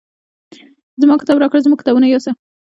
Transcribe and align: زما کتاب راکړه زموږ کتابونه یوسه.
زما 1.01 1.15
کتاب 1.21 1.37
راکړه 1.39 1.63
زموږ 1.65 1.77
کتابونه 1.81 2.05
یوسه. 2.07 2.31